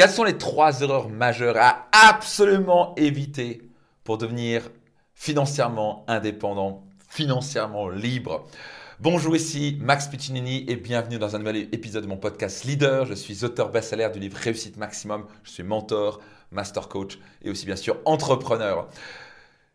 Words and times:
Quelles 0.00 0.08
sont 0.08 0.24
les 0.24 0.38
trois 0.38 0.80
erreurs 0.80 1.10
majeures 1.10 1.58
à 1.58 1.86
absolument 1.92 2.94
éviter 2.96 3.60
pour 4.02 4.16
devenir 4.16 4.62
financièrement 5.12 6.06
indépendant, 6.08 6.84
financièrement 7.06 7.90
libre? 7.90 8.48
Bonjour 8.98 9.36
ici 9.36 9.76
Max 9.78 10.08
Piccinini 10.08 10.64
et 10.68 10.76
bienvenue 10.76 11.18
dans 11.18 11.36
un 11.36 11.38
nouvel 11.38 11.68
épisode 11.74 12.04
de 12.04 12.08
mon 12.08 12.16
podcast 12.16 12.64
Leader. 12.64 13.04
Je 13.04 13.12
suis 13.12 13.44
auteur 13.44 13.68
best-seller 13.68 14.08
du 14.10 14.20
livre 14.20 14.38
Réussite 14.38 14.78
Maximum. 14.78 15.26
Je 15.44 15.50
suis 15.50 15.64
mentor, 15.64 16.20
master 16.50 16.88
coach 16.88 17.18
et 17.42 17.50
aussi 17.50 17.66
bien 17.66 17.76
sûr 17.76 17.98
entrepreneur. 18.06 18.88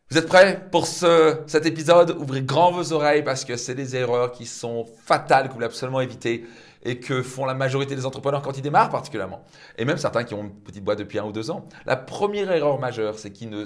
Vous 0.09 0.17
êtes 0.17 0.27
prêts 0.27 0.67
pour 0.71 0.87
ce, 0.87 1.39
cet 1.45 1.67
épisode? 1.67 2.17
Ouvrez 2.19 2.41
grand 2.41 2.71
vos 2.71 2.93
oreilles 2.93 3.23
parce 3.23 3.45
que 3.45 3.57
c'est 3.57 3.75
des 3.75 3.95
erreurs 3.95 4.31
qui 4.31 4.47
sont 4.47 4.85
fatales 5.03 5.43
que 5.43 5.49
vous 5.49 5.55
voulez 5.55 5.65
absolument 5.67 6.01
éviter 6.01 6.45
et 6.85 6.99
que 6.99 7.23
font 7.23 7.45
la 7.45 7.55
majorité 7.55 7.95
des 7.95 8.05
entrepreneurs 8.05 8.41
quand 8.41 8.57
ils 8.57 8.61
démarrent 8.61 8.91
particulièrement. 8.91 9.43
Et 9.77 9.85
même 9.85 9.97
certains 9.97 10.23
qui 10.23 10.35
ont 10.35 10.43
une 10.43 10.53
petite 10.53 10.83
boîte 10.83 10.99
depuis 10.99 11.19
un 11.19 11.25
ou 11.25 11.31
deux 11.31 11.51
ans. 11.51 11.67
La 11.85 11.97
première 11.97 12.51
erreur 12.51 12.79
majeure, 12.79 13.17
c'est 13.17 13.31
qu'ils 13.31 13.49
ne, 13.49 13.65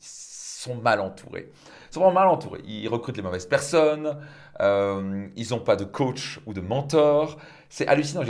sont 0.00 0.74
mal 0.74 1.00
entourés. 1.00 1.52
Ils 1.90 1.94
sont 1.94 2.00
vraiment 2.00 2.20
mal 2.20 2.28
entourés. 2.28 2.60
Ils 2.66 2.88
recrutent 2.88 3.16
les 3.16 3.22
mauvaises 3.22 3.46
personnes, 3.46 4.18
euh, 4.60 5.28
ils 5.36 5.50
n'ont 5.50 5.60
pas 5.60 5.76
de 5.76 5.84
coach 5.84 6.40
ou 6.46 6.52
de 6.52 6.60
mentor. 6.60 7.38
C'est 7.68 7.86
hallucinant. 7.86 8.22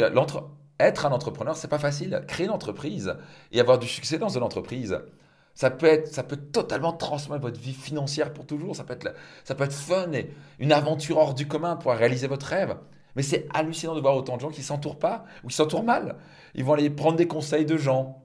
Être 0.78 1.06
un 1.06 1.12
entrepreneur, 1.12 1.56
c'est 1.56 1.68
pas 1.68 1.78
facile. 1.78 2.22
Créer 2.28 2.46
une 2.46 2.52
entreprise 2.52 3.16
et 3.50 3.60
avoir 3.60 3.78
du 3.78 3.88
succès 3.88 4.18
dans 4.18 4.28
une 4.28 4.42
entreprise, 4.42 5.00
ça 5.54 5.70
peut, 5.70 5.86
être, 5.86 6.08
ça 6.08 6.22
peut 6.22 6.36
totalement 6.36 6.92
transformer 6.92 7.40
votre 7.40 7.58
vie 7.58 7.72
financière 7.72 8.34
pour 8.34 8.44
toujours. 8.44 8.76
Ça 8.76 8.84
peut 8.84 8.92
être, 8.92 9.14
ça 9.42 9.54
peut 9.54 9.64
être 9.64 9.72
fun 9.72 10.12
et 10.12 10.30
une 10.58 10.72
aventure 10.72 11.16
hors 11.16 11.32
du 11.32 11.48
commun 11.48 11.76
pour 11.76 11.92
réaliser 11.92 12.26
votre 12.26 12.44
rêve. 12.44 12.76
Mais 13.16 13.22
c'est 13.22 13.48
hallucinant 13.52 13.94
de 13.94 14.00
voir 14.00 14.14
autant 14.14 14.36
de 14.36 14.42
gens 14.42 14.50
qui 14.50 14.62
s'entourent 14.62 14.98
pas 14.98 15.24
ou 15.42 15.48
qui 15.48 15.56
s'entourent 15.56 15.82
mal. 15.82 16.16
Ils 16.54 16.64
vont 16.64 16.74
aller 16.74 16.90
prendre 16.90 17.16
des 17.16 17.26
conseils 17.26 17.64
de 17.64 17.76
gens 17.76 18.22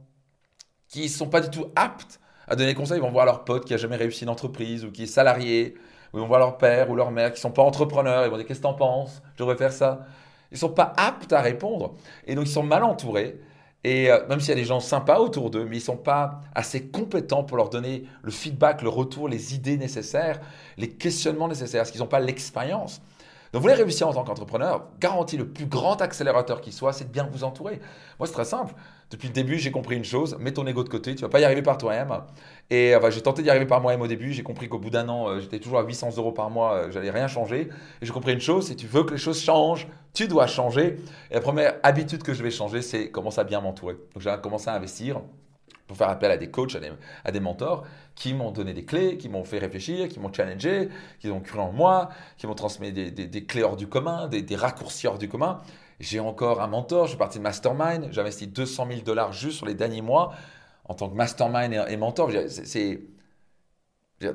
qui 0.89 1.03
ne 1.03 1.07
sont 1.07 1.27
pas 1.27 1.41
du 1.41 1.49
tout 1.49 1.67
aptes 1.75 2.19
à 2.47 2.55
donner 2.55 2.71
des 2.71 2.75
conseils. 2.75 2.97
Ils 2.97 3.01
vont 3.01 3.11
voir 3.11 3.25
leur 3.25 3.45
pote 3.45 3.65
qui 3.65 3.73
a 3.73 3.77
jamais 3.77 3.95
réussi 3.95 4.23
une 4.23 4.29
entreprise 4.29 4.83
ou 4.83 4.91
qui 4.91 5.03
est 5.03 5.07
salarié. 5.07 5.75
Ou 6.13 6.17
ils 6.17 6.21
vont 6.21 6.27
voir 6.27 6.39
leur 6.39 6.57
père 6.57 6.89
ou 6.89 6.95
leur 6.95 7.09
mère 7.11 7.29
qui 7.29 7.37
ne 7.37 7.41
sont 7.41 7.51
pas 7.51 7.63
entrepreneurs. 7.63 8.25
Ils 8.25 8.29
vont 8.29 8.37
dire 8.37 8.45
Qu'est-ce 8.45 8.59
que 8.59 8.65
tu 8.65 8.69
en 8.69 8.73
penses? 8.73 9.21
Je 9.33 9.39
devrais 9.39 9.55
faire 9.55 9.71
ça. 9.71 10.05
Ils 10.51 10.55
ne 10.55 10.59
sont 10.59 10.69
pas 10.69 10.93
aptes 10.97 11.31
à 11.31 11.41
répondre. 11.41 11.95
Et 12.27 12.35
donc, 12.35 12.45
ils 12.45 12.51
sont 12.51 12.63
mal 12.63 12.83
entourés. 12.83 13.39
Et 13.83 14.11
euh, 14.11 14.27
même 14.27 14.39
s'il 14.39 14.49
y 14.49 14.51
a 14.51 14.55
des 14.55 14.65
gens 14.65 14.79
sympas 14.79 15.19
autour 15.19 15.49
d'eux, 15.49 15.63
mais 15.63 15.77
ils 15.77 15.79
ne 15.79 15.85
sont 15.85 15.97
pas 15.97 16.41
assez 16.53 16.87
compétents 16.87 17.43
pour 17.43 17.57
leur 17.57 17.69
donner 17.69 18.03
le 18.21 18.31
feedback, 18.31 18.81
le 18.81 18.89
retour, 18.89 19.27
les 19.27 19.55
idées 19.55 19.77
nécessaires, 19.77 20.39
les 20.77 20.89
questionnements 20.89 21.47
nécessaires, 21.47 21.81
parce 21.81 21.91
qu'ils 21.91 22.01
n'ont 22.01 22.07
pas 22.07 22.19
l'expérience. 22.19 23.01
Donc, 23.51 23.61
vous 23.61 23.67
voulez 23.67 23.81
réussir 23.81 24.07
en 24.07 24.13
tant 24.13 24.23
qu'entrepreneur, 24.23 24.87
garantie 24.99 25.35
le 25.35 25.47
plus 25.47 25.65
grand 25.65 26.01
accélérateur 26.01 26.61
qui 26.61 26.71
soit, 26.71 26.93
c'est 26.93 27.05
de 27.05 27.09
bien 27.11 27.27
vous 27.31 27.43
entourer. 27.43 27.81
Moi, 28.17 28.27
c'est 28.27 28.33
très 28.33 28.45
simple. 28.45 28.73
Depuis 29.09 29.27
le 29.27 29.33
début, 29.33 29.57
j'ai 29.57 29.71
compris 29.71 29.97
une 29.97 30.05
chose 30.05 30.37
mets 30.39 30.53
ton 30.53 30.65
ego 30.65 30.85
de 30.85 30.89
côté, 30.89 31.15
tu 31.15 31.21
vas 31.21 31.29
pas 31.29 31.41
y 31.41 31.43
arriver 31.43 31.61
par 31.61 31.77
toi-même. 31.77 32.13
Et 32.69 32.95
euh, 32.95 33.11
j'ai 33.11 33.21
tenté 33.21 33.43
d'y 33.43 33.49
arriver 33.49 33.65
par 33.65 33.81
moi-même 33.81 34.01
au 34.01 34.07
début. 34.07 34.31
J'ai 34.31 34.43
compris 34.43 34.69
qu'au 34.69 34.79
bout 34.79 34.89
d'un 34.89 35.09
an, 35.09 35.27
euh, 35.27 35.39
j'étais 35.41 35.59
toujours 35.59 35.79
à 35.79 35.83
800 35.83 36.11
euros 36.15 36.31
par 36.31 36.49
mois, 36.49 36.75
euh, 36.75 36.91
j'allais 36.91 37.11
rien 37.11 37.27
changer. 37.27 37.67
Et 38.01 38.05
j'ai 38.05 38.13
compris 38.13 38.31
une 38.31 38.39
chose 38.39 38.67
si 38.67 38.77
tu 38.77 38.87
veux 38.87 39.03
que 39.03 39.11
les 39.11 39.17
choses 39.17 39.41
changent, 39.41 39.87
tu 40.13 40.29
dois 40.29 40.47
changer. 40.47 40.97
Et 41.29 41.33
la 41.33 41.41
première 41.41 41.75
habitude 41.83 42.23
que 42.23 42.33
je 42.33 42.41
vais 42.41 42.51
changer, 42.51 42.81
c'est 42.81 43.11
commencer 43.11 43.41
à 43.41 43.43
bien 43.43 43.59
m'entourer. 43.59 43.95
Donc, 44.13 44.23
j'ai 44.23 44.33
commencé 44.41 44.69
à 44.69 44.75
investir 44.75 45.19
faire 45.95 46.09
appel 46.09 46.31
à 46.31 46.37
des 46.37 46.49
coachs, 46.49 46.75
à 47.23 47.31
des, 47.31 47.39
mentors 47.39 47.85
qui 48.15 48.33
m'ont 48.33 48.51
donné 48.51 48.73
des 48.73 48.85
clés, 48.85 49.17
qui 49.17 49.29
m'ont 49.29 49.43
fait 49.43 49.59
réfléchir, 49.59 50.07
qui 50.07 50.19
m'ont 50.19 50.31
challengé, 50.31 50.89
qui 51.19 51.29
ont 51.29 51.39
cru 51.39 51.59
en 51.59 51.71
moi, 51.71 52.09
qui 52.37 52.47
m'ont 52.47 52.55
transmis 52.55 52.91
des, 52.91 53.45
clés 53.45 53.63
hors 53.63 53.77
du 53.77 53.87
commun, 53.87 54.27
des, 54.27 54.55
raccourcis 54.55 55.07
hors 55.07 55.17
du 55.17 55.29
commun. 55.29 55.61
J'ai 55.99 56.19
encore 56.19 56.61
un 56.61 56.67
mentor, 56.67 57.05
je 57.05 57.11
suis 57.11 57.17
parti 57.17 57.37
de 57.37 57.43
Mastermind, 57.43 58.09
j'ai 58.11 58.21
investi 58.21 58.47
200 58.47 58.87
000 58.89 59.01
dollars 59.01 59.33
juste 59.33 59.57
sur 59.57 59.67
les 59.67 59.75
derniers 59.75 60.01
mois 60.01 60.33
en 60.85 60.95
tant 60.95 61.09
que 61.09 61.15
Mastermind 61.15 61.85
et, 61.87 61.97
mentor. 61.97 62.31
C'est, 62.49 63.01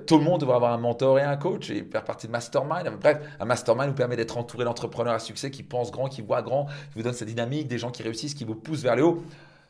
tout 0.06 0.18
le 0.18 0.24
monde 0.24 0.40
devrait 0.40 0.56
avoir 0.56 0.72
un 0.72 0.78
mentor 0.78 1.18
et 1.18 1.22
un 1.22 1.36
coach 1.36 1.70
et 1.70 1.84
faire 1.84 2.04
partie 2.04 2.26
de 2.26 2.32
Mastermind. 2.32 2.88
Bref, 3.00 3.18
un 3.38 3.44
Mastermind 3.44 3.90
vous 3.90 3.94
permet 3.94 4.16
d'être 4.16 4.36
entouré 4.36 4.64
d'entrepreneurs 4.64 5.14
à 5.14 5.18
succès 5.18 5.50
qui 5.50 5.62
pensent 5.62 5.90
grand, 5.90 6.08
qui 6.08 6.22
voient 6.22 6.42
grand, 6.42 6.66
qui 6.66 6.96
vous 6.96 7.02
donnent 7.02 7.14
cette 7.14 7.28
dynamique, 7.28 7.68
des 7.68 7.78
gens 7.78 7.90
qui 7.90 8.02
réussissent, 8.02 8.34
qui 8.34 8.44
vous 8.44 8.56
poussent 8.56 8.82
vers 8.82 8.96
le 8.96 9.04
haut. 9.04 9.22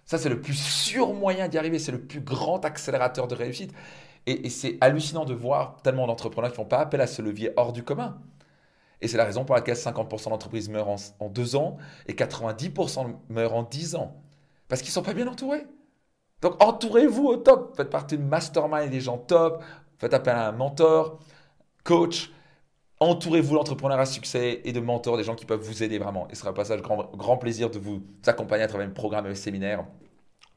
Ça, 0.07 0.19
c'est 0.19 0.29
le 0.29 0.41
plus 0.41 0.55
sûr 0.55 1.13
moyen 1.13 1.49
d'y 1.49 1.59
arriver. 1.59 1.79
C'est 1.79 1.93
le 1.93 2.01
plus 2.01 2.21
grand 2.21 2.65
accélérateur 2.65 3.27
de 3.27 3.35
réussite. 3.35 3.73
Et, 4.27 4.51
c'est 4.51 4.79
hallucinant 4.81 5.25
de 5.25 5.35
voir 5.35 5.77
tellement 5.83 6.07
d'entrepreneurs 6.07 6.51
qui 6.51 6.57
font 6.57 6.65
pas 6.65 6.79
appel 6.79 7.01
à 7.01 7.07
ce 7.07 7.23
levier 7.23 7.53
hors 7.57 7.73
du 7.73 7.83
commun. 7.85 8.19
Et 9.01 9.09
c'est 9.09 9.19
la 9.19 9.25
raison 9.25 9.45
pour 9.45 9.55
laquelle 9.55 9.77
50% 9.77 10.31
d'entreprises 10.31 10.69
meurent 10.69 10.89
en, 10.89 11.29
deux 11.29 11.55
ans 11.55 11.77
et 12.07 12.15
90% 12.15 13.15
meurent 13.29 13.55
en 13.55 13.63
dix 13.63 13.95
ans. 13.95 14.17
Parce 14.69 14.81
qu'ils 14.81 14.91
ne 14.91 14.95
sont 14.95 15.03
pas 15.03 15.13
bien 15.13 15.29
entourés. 15.29 15.67
Donc 16.41 16.63
entourez-vous 16.63 17.27
au 17.27 17.37
top. 17.37 17.77
Faites 17.77 17.91
partie 17.91 18.17
de 18.17 18.23
mastermind 18.23 18.91
des 18.91 19.01
gens 19.01 19.19
top. 19.19 19.63
Faites 19.99 20.15
appel 20.15 20.35
à 20.35 20.49
un 20.49 20.53
mentor, 20.53 21.21
coach. 21.85 22.33
Entourez-vous 22.99 23.55
d'entrepreneurs 23.55 24.01
à 24.01 24.07
succès 24.07 24.63
et 24.65 24.73
de 24.73 24.81
mentors, 24.81 25.19
des 25.19 25.25
gens 25.25 25.35
qui 25.35 25.45
peuvent 25.45 25.61
vous 25.61 25.83
aider 25.83 25.99
vraiment. 25.99 26.29
Et 26.31 26.35
ce 26.35 26.41
sera 26.41 26.51
un 26.51 26.55
passage 26.55 26.81
grand, 26.81 27.11
grand 27.15 27.37
plaisir 27.37 27.71
de 27.71 27.79
vous 27.79 28.03
accompagner 28.27 28.65
à 28.65 28.69
travers 28.69 28.87
un 28.87 28.91
programme 28.91 29.27
et 29.27 29.35
séminaires 29.35 29.85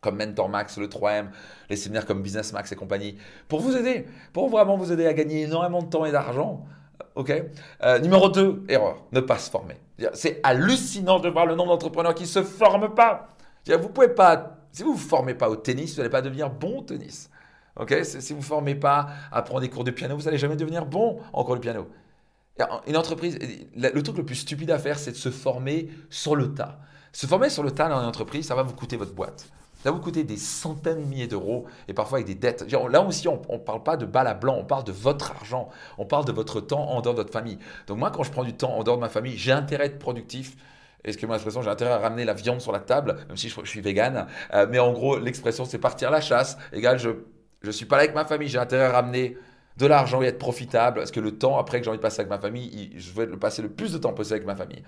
comme 0.02 0.18
Mentor 0.18 0.50
Max, 0.50 0.78
le 0.78 0.88
3M, 0.88 1.28
les 1.70 1.76
séminaires 1.76 2.06
comme 2.06 2.22
Business 2.22 2.54
Max 2.54 2.72
et 2.72 2.76
compagnie, 2.76 3.18
pour 3.48 3.60
vous 3.60 3.76
aider, 3.76 4.06
pour 4.34 4.50
vraiment 4.50 4.78
vous 4.78 4.92
aider 4.92 5.06
à 5.06 5.14
gagner 5.14 5.42
énormément 5.42 5.82
de 5.82 5.90
temps 5.90 6.06
et 6.06 6.12
d'argent. 6.12 6.66
Ok? 7.16 7.34
Euh, 7.84 8.00
Numéro 8.00 8.30
2, 8.30 8.64
erreur, 8.70 9.04
ne 9.12 9.20
pas 9.20 9.38
se 9.38 9.50
former. 9.50 9.76
C'est 10.14 10.40
hallucinant 10.44 11.20
de 11.20 11.28
voir 11.28 11.46
le 11.46 11.56
nombre 11.56 11.72
d'entrepreneurs 11.72 12.16
qui 12.16 12.24
ne 12.24 12.28
se 12.28 12.44
forment 12.44 12.94
pas. 12.94 13.36
Vous 13.68 13.90
pouvez 13.90 14.10
pas, 14.10 14.58
si 14.72 14.84
vous 14.84 14.94
ne 14.94 14.96
vous 14.96 15.02
formez 15.02 15.34
pas 15.34 15.50
au 15.50 15.58
tennis, 15.58 15.92
vous 15.92 15.98
n'allez 15.98 16.10
pas 16.10 16.22
devenir 16.22 16.50
bon 16.50 16.80
au 16.80 16.84
tennis. 16.84 17.30
Ok? 17.78 17.94
Si 18.04 18.32
vous 18.32 18.40
ne 18.40 18.46
formez 18.46 18.76
pas 18.76 19.08
à 19.32 19.42
prendre 19.42 19.62
des 19.62 19.70
cours 19.70 19.84
de 19.84 19.92
piano, 19.92 20.16
vous 20.16 20.24
n'allez 20.24 20.38
jamais 20.38 20.56
devenir 20.56 20.86
bon 20.86 21.20
en 21.34 21.44
cours 21.44 21.56
de 21.56 21.62
piano. 21.62 21.88
Une 22.88 22.98
entreprise, 22.98 23.40
le 23.76 24.02
truc 24.02 24.18
le 24.18 24.26
plus 24.26 24.36
stupide 24.36 24.72
à 24.72 24.80
faire, 24.80 25.00
c'est 25.00 25.12
de 25.12 25.18
se 25.18 25.30
former 25.30 25.90
sur 26.10 26.36
le 26.36 26.54
tas. 26.54 26.80
Se 27.14 27.26
former 27.26 27.50
sur 27.50 27.64
le 27.64 27.72
tas 27.72 27.90
dans 27.90 28.00
une 28.00 28.06
entreprise, 28.08 28.48
ça 28.48 28.56
va 28.56 28.64
vous 28.64 28.76
coûter 28.76 28.98
votre 28.98 29.14
boîte. 29.14 29.50
Ça 29.82 29.92
va 29.92 29.96
vous 29.96 30.04
coûter 30.04 30.26
des 30.26 30.36
centaines 30.36 31.04
de 31.04 31.06
milliers 31.06 31.28
d'euros 31.28 31.66
et 31.88 31.94
parfois 31.94 32.18
avec 32.18 32.28
des 32.28 32.36
dettes. 32.36 32.70
Là 32.70 33.02
aussi, 33.02 33.30
on 33.30 33.42
ne 33.50 33.58
parle 33.58 33.82
pas 33.82 33.96
de 33.96 34.06
balle 34.06 34.28
à 34.28 34.34
blanc, 34.34 34.58
on 34.60 34.66
parle 34.66 34.84
de 34.84 34.92
votre 34.92 35.32
argent, 35.32 35.70
on 35.98 36.06
parle 36.06 36.26
de 36.26 36.34
votre 36.34 36.60
temps 36.60 36.90
en 36.90 37.00
dehors 37.00 37.14
de 37.14 37.22
votre 37.22 37.32
famille. 37.32 37.58
Donc 37.88 37.98
moi, 37.98 38.12
quand 38.12 38.24
je 38.24 38.32
prends 38.32 38.44
du 38.44 38.54
temps 38.54 38.74
en 38.74 38.84
dehors 38.84 38.98
de 38.98 39.02
ma 39.02 39.08
famille, 39.08 39.38
j'ai 39.38 39.54
intérêt 39.54 39.84
à 39.84 39.86
être 39.86 40.00
productif. 40.00 40.58
Excusez-moi 41.06 41.38
l'expression, 41.38 41.62
j'ai 41.62 41.70
intérêt 41.70 41.92
à 41.92 41.98
ramener 41.98 42.26
la 42.26 42.34
viande 42.34 42.60
sur 42.60 42.74
la 42.74 42.82
table, 42.82 43.16
même 43.30 43.38
si 43.38 43.48
je, 43.48 43.66
suis 43.66 43.80
vegan. 43.80 44.28
Euh, 44.54 44.68
mais 44.70 44.80
en 44.80 44.92
gros, 44.92 45.18
l'expression, 45.18 45.64
c'est 45.64 45.78
partir 45.78 46.10
à 46.10 46.12
la 46.12 46.20
chasse. 46.20 46.58
Égal, 46.74 47.00
je 47.00 47.12
ne 47.64 47.72
suis 47.72 47.86
pas 47.86 47.96
là 47.96 48.04
avec 48.04 48.14
ma 48.14 48.26
famille, 48.26 48.50
j'ai 48.50 48.58
intérêt 48.58 48.84
à 48.84 48.92
ramener 48.92 49.38
de 49.80 49.86
l'argent 49.88 50.22
et 50.22 50.26
être 50.26 50.38
profitable, 50.38 51.00
parce 51.00 51.12
que 51.12 51.20
le 51.20 51.38
temps 51.38 51.58
après 51.58 51.80
que 51.80 51.86
j'ai 51.86 51.90
envie 51.90 51.98
de 51.98 52.04
passer 52.04 52.20
avec 52.20 52.30
ma 52.30 52.38
famille, 52.38 52.92
je 52.98 53.12
veux 53.14 53.26
le 53.26 53.40
passer 53.40 53.62
le 53.62 53.70
plus 53.70 53.94
de 53.94 53.98
temps 53.98 54.14
possible 54.14 54.36
avec 54.36 54.46
ma 54.46 54.56
famille. 54.56 54.84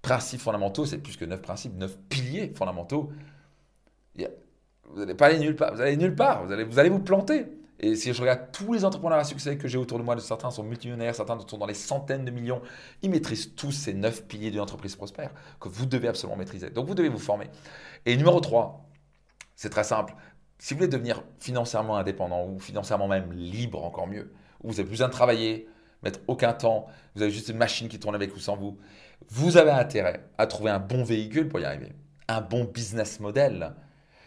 principes 0.00 0.40
fondamentaux, 0.40 0.86
c'est 0.86 0.96
plus 0.98 1.18
que 1.18 1.26
neuf 1.26 1.42
principes, 1.42 1.76
neuf 1.76 1.98
piliers 2.08 2.54
fondamentaux, 2.54 3.12
vous 4.92 5.00
n'allez 5.00 5.14
pas 5.14 5.26
aller 5.26 5.38
nulle 5.38 5.56
part. 5.56 5.74
Vous 5.74 5.80
allez 5.80 5.96
nulle 5.96 6.14
part. 6.14 6.44
Vous 6.44 6.52
allez 6.52 6.64
vous, 6.64 6.78
allez 6.78 6.88
vous 6.88 7.00
planter. 7.00 7.46
Et 7.84 7.96
si 7.96 8.12
je 8.12 8.20
regarde 8.20 8.52
tous 8.52 8.72
les 8.72 8.84
entrepreneurs 8.84 9.18
à 9.18 9.24
succès 9.24 9.58
que 9.58 9.66
j'ai 9.66 9.76
autour 9.76 9.98
de 9.98 10.04
moi, 10.04 10.18
certains 10.20 10.52
sont 10.52 10.62
multimillionnaires, 10.62 11.16
certains 11.16 11.36
sont 11.46 11.58
dans 11.58 11.66
les 11.66 11.74
centaines 11.74 12.24
de 12.24 12.30
millions, 12.30 12.62
ils 13.02 13.10
maîtrisent 13.10 13.56
tous 13.56 13.72
ces 13.72 13.92
neuf 13.92 14.24
piliers 14.24 14.52
d'une 14.52 14.60
entreprise 14.60 14.94
prospère 14.94 15.32
que 15.58 15.68
vous 15.68 15.84
devez 15.84 16.06
absolument 16.06 16.36
maîtriser. 16.36 16.70
Donc 16.70 16.86
vous 16.86 16.94
devez 16.94 17.08
vous 17.08 17.18
former. 17.18 17.50
Et 18.06 18.16
numéro 18.16 18.38
3, 18.38 18.88
c'est 19.56 19.70
très 19.70 19.82
simple. 19.82 20.14
Si 20.60 20.74
vous 20.74 20.78
voulez 20.78 20.88
devenir 20.88 21.24
financièrement 21.40 21.96
indépendant 21.96 22.46
ou 22.46 22.60
financièrement 22.60 23.08
même 23.08 23.32
libre, 23.32 23.84
encore 23.84 24.06
mieux, 24.06 24.32
où 24.62 24.68
vous 24.68 24.74
n'avez 24.74 24.84
plus 24.84 24.92
besoin 24.92 25.08
de 25.08 25.12
travailler, 25.12 25.68
mettre 26.04 26.20
aucun 26.28 26.52
temps, 26.52 26.86
vous 27.16 27.22
avez 27.22 27.32
juste 27.32 27.48
une 27.48 27.56
machine 27.56 27.88
qui 27.88 27.98
tourne 27.98 28.14
avec 28.14 28.34
ou 28.36 28.38
sans 28.38 28.56
vous, 28.56 28.78
vous 29.28 29.56
avez 29.56 29.72
intérêt 29.72 30.24
à 30.38 30.46
trouver 30.46 30.70
un 30.70 30.78
bon 30.78 31.02
véhicule 31.02 31.48
pour 31.48 31.58
y 31.58 31.64
arriver, 31.64 31.92
un 32.28 32.42
bon 32.42 32.62
business 32.62 33.18
model 33.18 33.74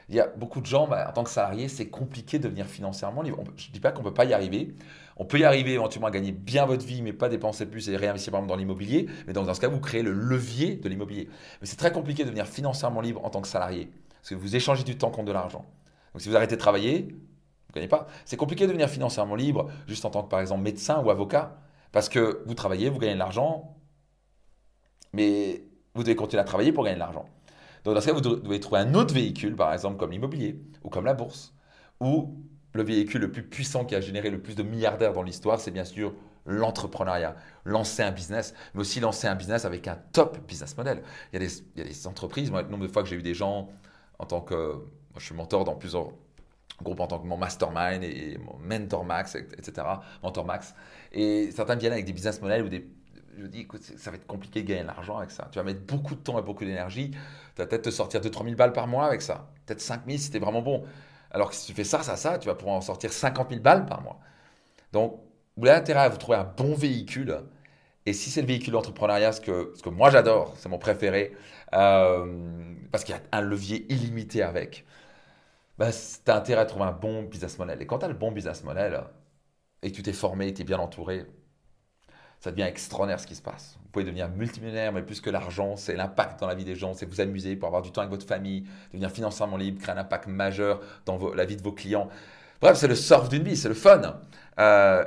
Il 0.10 0.16
y 0.16 0.19
a 0.19 0.28
beaucoup 0.28 0.62
de 0.62 0.66
gens, 0.66 0.88
bah, 0.88 1.07
en 1.10 1.13
tant 1.13 1.24
que 1.24 1.30
salarié, 1.30 1.68
c'est 1.68 1.88
compliqué 1.88 2.38
de 2.38 2.44
devenir 2.44 2.68
financièrement 2.68 3.22
libre. 3.24 3.44
je 3.57 3.68
ne 3.69 3.74
dis 3.74 3.80
pas 3.80 3.92
qu'on 3.92 4.04
ne 4.04 4.07
peut 4.07 4.13
pas 4.13 4.25
y 4.25 4.34
arriver. 4.34 4.75
On 5.18 5.25
peut 5.25 5.40
y 5.40 5.44
arriver 5.44 5.74
éventuellement 5.74 6.07
à 6.07 6.12
gagner 6.12 6.31
bien 6.31 6.66
votre 6.66 6.86
vie, 6.86 7.02
mais 7.02 7.13
pas 7.13 7.30
dépenser 7.30 7.66
plus 7.66 7.90
et 7.90 7.96
réinvestir 7.96 8.31
dans 8.44 8.56
l'immobilier. 8.56 9.07
Mais 9.25 9.34
dans, 9.34 9.52
ce 9.52 9.60
cas, 9.60 9.68
vous 9.68 9.80
créez 9.80 10.04
le 10.04 10.12
levier 10.12 10.75
de 10.75 10.90
l'immobilier. 10.90 11.28
Mais 11.62 11.68
c'est 11.68 11.78
très 11.78 11.92
compliqué 11.92 12.24
de 12.24 12.28
devenir 12.28 12.48
financièrement 12.48 13.02
libre 13.02 13.24
en 13.25 13.30
tant 13.30 13.42
que 13.42 13.48
salarié. 13.48 13.90
Parce 14.22 14.30
que 14.30 14.36
vous 14.36 14.56
échangez 14.56 14.84
du 14.84 14.98
temps 14.98 15.10
contre 15.10 15.28
de 15.28 15.31
l'argent. 15.31 15.66
Donc 16.13 16.22
si 16.22 16.30
vous 16.30 16.36
arrêtez 16.36 16.56
de 16.56 16.62
travailler, 16.62 17.08
vous 17.10 17.72
ne 17.72 17.75
gagnez 17.75 17.88
pas. 17.88 18.08
C'est 18.25 18.38
compliqué 18.38 18.66
de 18.66 18.69
devenir 18.69 18.90
financièrement 18.90 19.36
libre 19.36 19.69
juste 19.88 20.06
en 20.06 20.10
tant 20.10 20.24
que 20.24 20.30
par 20.30 20.40
exemple 20.40 20.62
médecin 20.62 21.01
ou 21.01 21.10
avocat. 21.10 21.58
Parce 21.92 22.10
que 22.10 22.44
vous 22.46 22.54
travaillez, 22.54 22.90
vous 22.90 23.00
gagnez 23.00 23.13
de 23.13 23.19
l'argent, 23.19 23.75
mais 25.13 25.63
vous 25.94 26.04
devez 26.04 26.16
continuer 26.16 26.42
à 26.42 26.44
travailler 26.44 26.74
pour 26.74 26.84
gagner 26.84 26.96
de 26.96 27.00
l'argent. 27.00 27.25
Dans 27.94 28.02
ce 28.02 28.06
cas, 28.08 28.14
vous 28.14 28.22
devez 28.22 28.60
trouver 28.60 28.82
un 28.82 28.96
autre 28.96 29.14
véhicule, 29.14 29.56
par 29.56 29.72
exemple 29.72 29.98
comme 29.98 30.12
l'immobilier 30.12 30.60
ou 30.84 30.90
comme 30.90 31.06
la 31.06 31.14
bourse, 31.14 31.54
ou 32.00 32.36
le 32.74 32.84
véhicule 32.84 33.22
le 33.22 33.32
plus 33.32 33.44
puissant 33.44 33.86
qui 33.86 33.96
a 33.96 34.02
généré 34.02 34.30
le 34.30 34.42
plus 34.42 34.56
de 34.56 34.64
milliardaires 34.64 35.14
dans 35.14 35.24
l'histoire, 35.24 35.60
c'est 35.60 35.72
bien 35.72 35.86
sûr 35.86 36.14
l'entrepreneuriat. 36.46 37.36
Lancer 37.64 38.04
un 38.04 38.12
business, 38.12 38.54
mais 38.74 38.82
aussi 38.82 39.00
lancer 39.00 39.28
un 39.28 39.36
business 39.36 39.66
avec 39.66 39.88
un 39.88 39.98
top 40.14 40.40
business 40.48 40.76
model. 40.78 41.02
Il 41.32 41.42
y 41.42 41.46
a 41.82 41.84
des, 41.84 42.08
entreprises, 42.08 42.52
le 42.52 42.64
nombre 42.64 42.84
de 42.84 42.92
fois 42.92 43.04
que 43.04 43.10
j'ai 43.10 43.16
eu 43.16 43.24
des 43.24 43.34
gens 43.34 43.70
en 44.20 44.26
tant 44.26 44.42
que. 44.42 44.76
Je 45.18 45.24
suis 45.24 45.36
mentor 45.36 45.64
dans 45.64 45.76
plusieurs 45.76 46.10
groupes 46.84 47.00
en 47.00 47.08
tant 47.08 47.20
que 47.20 47.26
mon 47.26 47.38
mastermind 47.38 48.04
et, 48.04 48.38
mon 48.38 48.58
mentor 48.58 49.06
max, 49.06 49.36
etc. 49.36 49.88
Mentor 50.22 50.46
max. 50.46 50.76
Et 51.14 51.52
certains 51.52 51.76
viennent 51.76 51.94
avec 51.94 52.06
des 52.06 52.14
business 52.14 52.42
models 52.42 52.64
ou 52.64 52.70
des. 52.70 52.88
Je 53.38 53.46
dis, 53.48 53.62
écoute, 53.62 53.82
ça 53.84 54.12
va 54.12 54.18
être 54.18 54.28
compliqué 54.28 54.62
de 54.64 54.68
gagner 54.68 54.84
de 54.84 54.88
l'argent 54.88 55.18
avec 55.18 55.32
ça. 55.32 55.48
Tu 55.52 55.60
vas 55.60 55.64
mettre 55.64 55.82
beaucoup 55.82 56.16
de 56.16 56.20
temps 56.22 56.40
et 56.40 56.42
beaucoup 56.42 56.64
d'énergie. 56.64 57.12
Tu 57.12 57.18
vas 57.58 57.66
peut-être 57.68 57.84
te 57.84 57.90
sortir 57.90 58.22
2-3 58.22 58.44
000 58.44 58.56
balles 58.56 58.72
par 58.74 58.88
mois 58.88 59.06
avec 59.06 59.22
ça. 59.22 59.50
Peut-être 59.66 59.82
5 59.82 60.04
000 60.08 60.18
si 60.18 60.32
tu 60.32 60.38
es 60.38 60.40
vraiment 60.40 60.62
bon. 60.62 60.84
Alors 61.32 61.50
que 61.50 61.56
si 61.56 61.66
tu 61.68 61.74
fais 61.74 61.84
ça, 61.84 62.02
ça, 62.04 62.16
ça, 62.16 62.38
tu 62.40 62.48
vas 62.48 62.56
pouvoir 62.56 62.78
en 62.78 62.82
sortir 62.82 63.12
50 63.12 63.50
000 63.50 63.62
balles 63.62 63.86
par 63.86 64.02
mois. 64.02 64.20
Donc, 64.94 65.20
vous 65.58 65.68
avez 65.68 65.78
intérêt 65.78 66.02
à 66.02 66.10
vous 66.10 66.18
trouver 66.18 66.38
un 66.38 66.46
bon 66.46 66.76
véhicule. 66.76 67.40
Et 68.06 68.14
si 68.14 68.30
c'est 68.32 68.42
le 68.42 68.48
véhicule 68.48 68.74
d'entrepreneuriat, 68.74 69.32
ce 69.34 69.42
que, 69.42 69.74
ce 69.76 69.84
que 69.84 69.90
moi 69.90 70.10
j'adore, 70.12 70.56
c'est 70.58 70.70
mon 70.70 70.80
préféré, 70.80 71.34
euh, 71.76 72.76
parce 72.92 73.04
qu'il 73.04 73.16
y 73.16 73.18
a 73.18 73.22
un 73.32 73.42
levier 73.42 73.86
illimité 73.94 74.44
avec, 74.44 74.86
bah, 75.78 75.92
tu 75.92 76.32
as 76.32 76.36
intérêt 76.38 76.62
à 76.62 76.66
trouver 76.66 76.86
un 76.86 76.92
bon 76.94 77.24
business 77.24 77.58
model. 77.60 77.82
Et 77.82 77.86
quand 77.88 78.00
tu 78.00 78.06
as 78.06 78.08
le 78.10 78.14
bon 78.16 78.32
business 78.32 78.64
model 78.64 79.04
et 79.84 79.92
que 79.92 79.96
tu 79.96 80.04
t'es 80.04 80.14
formé, 80.14 80.54
tu 80.54 80.62
es 80.62 80.66
bien 80.66 80.80
entouré, 80.80 81.26
ça 82.40 82.52
devient 82.52 82.64
extraordinaire 82.64 83.20
ce 83.20 83.28
qui 83.28 83.36
se 83.36 83.42
passe. 83.42 83.78
Vous 83.82 83.90
pouvez 83.92 84.06
devenir 84.06 84.30
multimillionnaire, 84.30 84.92
mais 84.92 85.02
plus 85.02 85.22
que 85.22 85.30
l'argent, 85.30 85.76
c'est 85.78 85.96
l'impact 85.96 86.40
dans 86.40 86.48
la 86.48 86.56
vie 86.56 86.66
des 86.66 86.76
gens, 86.76 86.94
c'est 86.94 87.06
vous 87.06 87.22
amuser 87.22 87.56
pour 87.56 87.68
avoir 87.68 87.82
du 87.82 87.92
temps 87.92 88.02
avec 88.02 88.12
votre 88.12 88.28
famille, 88.28 88.66
devenir 88.92 89.10
financièrement 89.10 89.58
libre, 89.58 89.82
créer 89.82 89.96
un 89.96 90.00
impact 90.00 90.28
majeur 90.28 90.82
dans 91.06 91.18
la 91.34 91.46
vie 91.46 91.56
de 91.56 91.64
vos 91.64 91.72
clients. 91.72 92.10
Bref, 92.62 92.78
c'est 92.78 92.88
le 92.88 92.96
surf 92.96 93.30
d'une 93.30 93.44
vie, 93.44 93.58
c'est 93.58 93.70
le 93.70 93.74
fun. 93.74 94.20
Euh, 94.60 95.06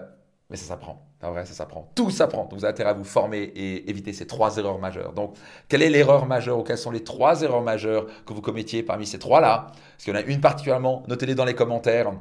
mais 0.50 0.56
ça 0.56 0.66
s'apprend. 0.66 1.04
En 1.22 1.32
vrai, 1.32 1.44
ça 1.44 1.52
s'apprend. 1.52 1.90
Tout 1.94 2.10
s'apprend. 2.10 2.42
Donc, 2.44 2.54
vous 2.54 2.64
avez 2.64 2.72
intérêt 2.72 2.90
à 2.90 2.94
vous 2.94 3.04
former 3.04 3.38
et 3.38 3.90
éviter 3.90 4.12
ces 4.12 4.26
trois 4.26 4.56
erreurs 4.56 4.78
majeures. 4.78 5.12
Donc, 5.12 5.36
quelle 5.68 5.82
est 5.82 5.90
l'erreur 5.90 6.26
majeure 6.26 6.58
ou 6.58 6.62
quelles 6.62 6.78
sont 6.78 6.92
les 6.92 7.02
trois 7.02 7.42
erreurs 7.42 7.62
majeures 7.62 8.06
que 8.24 8.32
vous 8.32 8.40
commettiez 8.40 8.84
parmi 8.84 9.04
ces 9.04 9.18
trois-là? 9.18 9.66
Parce 9.72 10.04
qu'il 10.04 10.14
y 10.14 10.16
en 10.16 10.20
a 10.20 10.22
une 10.22 10.40
particulièrement, 10.40 11.02
notez-les 11.08 11.34
dans 11.34 11.44
les 11.44 11.54
commentaires. 11.54 12.12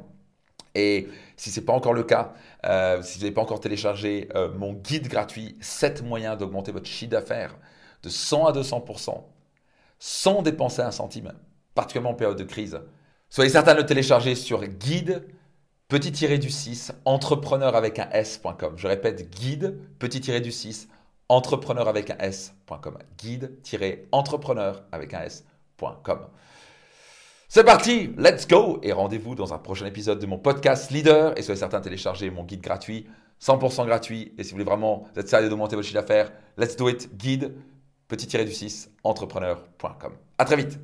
Et 0.77 1.09
si 1.37 1.49
ce 1.49 1.59
n'est 1.59 1.65
pas 1.65 1.73
encore 1.73 1.93
le 1.93 2.03
cas, 2.03 2.33
euh, 2.65 3.01
si 3.01 3.17
vous 3.17 3.23
n'avez 3.23 3.33
pas 3.33 3.41
encore 3.41 3.59
téléchargé 3.59 4.29
euh, 4.35 4.53
mon 4.53 4.73
guide 4.73 5.07
gratuit 5.07 5.57
7 5.59 6.03
moyens 6.03 6.37
d'augmenter 6.37 6.71
votre 6.71 6.85
chiffre 6.85 7.09
d'affaires 7.11 7.57
de 8.03 8.09
100 8.09 8.45
à 8.45 8.51
200% 8.53 9.23
sans 9.99 10.41
dépenser 10.43 10.83
un 10.83 10.91
centime, 10.91 11.33
particulièrement 11.73 12.11
en 12.11 12.13
période 12.13 12.37
de 12.37 12.43
crise, 12.43 12.79
soyez 13.27 13.49
certain 13.49 13.73
de 13.73 13.79
le 13.79 13.85
télécharger 13.87 14.35
sur 14.35 14.63
guide 14.67 15.25
petit 15.87 16.11
du 16.11 16.51
6 16.51 16.93
entrepreneur 17.05 17.75
avec 17.75 17.97
un 17.97 18.09
s.com. 18.11 18.73
Je 18.75 18.87
répète 18.87 19.31
guide 19.31 19.79
petit 19.97 20.19
du 20.19 20.51
6 20.51 20.89
entrepreneur 21.27 21.87
avec 21.87 22.11
un 22.11 22.17
s.com. 22.19 22.99
Guide 23.17 23.57
entrepreneur 24.11 24.83
avec 24.91 25.15
un 25.15 25.21
s.com. 25.21 26.27
C'est 27.49 27.63
parti, 27.63 28.13
let's 28.17 28.45
go 28.45 28.77
Et 28.83 28.91
rendez-vous 28.91 29.33
dans 29.33 29.53
un 29.53 29.57
prochain 29.57 29.85
épisode 29.85 30.19
de 30.19 30.25
mon 30.25 30.37
podcast 30.37 30.91
Leader. 30.91 31.31
Et 31.39 31.41
soyez 31.41 31.57
certain 31.57 31.79
de 31.79 31.85
télécharger 31.85 32.29
mon 32.29 32.43
guide 32.43 32.59
gratuit, 32.59 33.07
100% 33.41 33.85
gratuit. 33.85 34.33
Et 34.37 34.43
si 34.43 34.49
vous 34.49 34.55
voulez 34.55 34.65
vraiment 34.65 35.07
être 35.15 35.29
sérieux 35.29 35.47
d'augmenter 35.47 35.77
votre 35.77 35.87
chiffre 35.87 36.01
d'affaires, 36.01 36.33
let's 36.57 36.75
do 36.75 36.89
it, 36.89 37.09
guide, 37.15 37.53
petit-du-6, 38.09 38.89
entrepreneur.com. 39.05 40.13
À 40.37 40.43
très 40.43 40.57
vite 40.57 40.77